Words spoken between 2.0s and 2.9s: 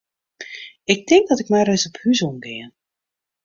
hús oan gean.